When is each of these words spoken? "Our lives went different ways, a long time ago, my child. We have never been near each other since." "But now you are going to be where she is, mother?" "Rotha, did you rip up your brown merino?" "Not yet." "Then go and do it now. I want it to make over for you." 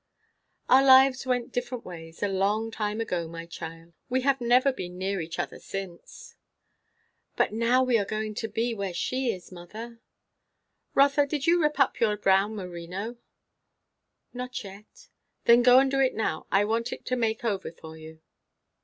"Our 0.67 0.83
lives 0.83 1.27
went 1.27 1.51
different 1.51 1.85
ways, 1.85 2.23
a 2.23 2.27
long 2.27 2.71
time 2.71 2.99
ago, 2.99 3.27
my 3.27 3.45
child. 3.45 3.93
We 4.09 4.21
have 4.21 4.41
never 4.41 4.73
been 4.73 4.97
near 4.97 5.21
each 5.21 5.37
other 5.37 5.59
since." 5.59 6.33
"But 7.35 7.53
now 7.53 7.87
you 7.87 8.01
are 8.01 8.05
going 8.05 8.33
to 8.33 8.47
be 8.47 8.73
where 8.73 8.95
she 8.95 9.31
is, 9.31 9.51
mother?" 9.51 10.01
"Rotha, 10.95 11.27
did 11.27 11.45
you 11.45 11.61
rip 11.61 11.79
up 11.79 11.99
your 11.99 12.17
brown 12.17 12.55
merino?" 12.55 13.17
"Not 14.33 14.63
yet." 14.63 15.09
"Then 15.45 15.61
go 15.61 15.77
and 15.77 15.91
do 15.91 15.99
it 15.99 16.15
now. 16.15 16.47
I 16.51 16.65
want 16.65 16.91
it 16.91 17.05
to 17.05 17.15
make 17.15 17.45
over 17.45 17.71
for 17.71 17.95
you." 17.95 18.21